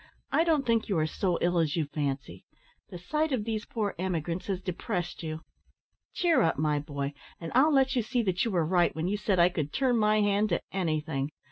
[0.31, 2.43] I don't think you are so ill as you fancy
[2.89, 5.41] the sight of these poor emigrants has depressed you.
[6.11, 9.15] Cheer up, my boy, and I'll let you see that you were right when you
[9.17, 11.29] said I could turn my hand to anything.